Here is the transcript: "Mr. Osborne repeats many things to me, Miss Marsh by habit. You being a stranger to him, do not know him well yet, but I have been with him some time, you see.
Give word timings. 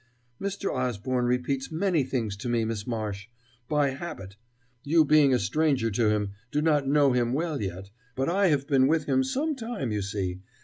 "Mr. 0.41 0.73
Osborne 0.73 1.25
repeats 1.27 1.71
many 1.71 2.03
things 2.03 2.35
to 2.35 2.49
me, 2.49 2.65
Miss 2.65 2.87
Marsh 2.87 3.27
by 3.69 3.89
habit. 3.91 4.35
You 4.83 5.05
being 5.05 5.31
a 5.31 5.37
stranger 5.37 5.91
to 5.91 6.09
him, 6.09 6.31
do 6.49 6.59
not 6.59 6.87
know 6.87 7.11
him 7.11 7.33
well 7.33 7.61
yet, 7.61 7.91
but 8.15 8.27
I 8.27 8.47
have 8.47 8.65
been 8.65 8.87
with 8.87 9.05
him 9.05 9.23
some 9.23 9.55
time, 9.55 9.91
you 9.91 10.01
see. 10.01 10.39